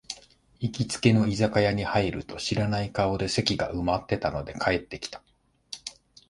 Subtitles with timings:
[0.59, 5.21] 行きつけの居酒屋に入ると、知らない顔で席が埋まってたので帰ってきた